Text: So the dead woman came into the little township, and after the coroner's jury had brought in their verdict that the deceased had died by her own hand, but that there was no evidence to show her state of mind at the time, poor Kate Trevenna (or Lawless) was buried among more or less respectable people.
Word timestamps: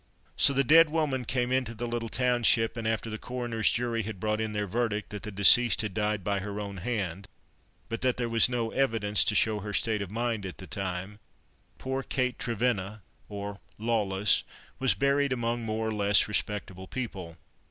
So 0.35 0.51
the 0.51 0.63
dead 0.63 0.89
woman 0.89 1.25
came 1.25 1.51
into 1.51 1.75
the 1.75 1.85
little 1.87 2.09
township, 2.09 2.75
and 2.75 2.87
after 2.87 3.07
the 3.11 3.19
coroner's 3.19 3.69
jury 3.69 4.01
had 4.01 4.19
brought 4.19 4.41
in 4.41 4.51
their 4.53 4.65
verdict 4.65 5.11
that 5.11 5.21
the 5.21 5.31
deceased 5.31 5.81
had 5.83 5.93
died 5.93 6.23
by 6.23 6.39
her 6.39 6.59
own 6.59 6.77
hand, 6.77 7.27
but 7.87 8.01
that 8.01 8.17
there 8.17 8.27
was 8.27 8.49
no 8.49 8.71
evidence 8.71 9.23
to 9.23 9.35
show 9.35 9.59
her 9.59 9.73
state 9.73 10.01
of 10.01 10.09
mind 10.09 10.43
at 10.43 10.57
the 10.57 10.65
time, 10.65 11.19
poor 11.77 12.01
Kate 12.01 12.39
Trevenna 12.39 13.03
(or 13.29 13.59
Lawless) 13.77 14.43
was 14.79 14.95
buried 14.95 15.31
among 15.31 15.61
more 15.61 15.89
or 15.89 15.93
less 15.93 16.27
respectable 16.27 16.87
people. 16.87 17.37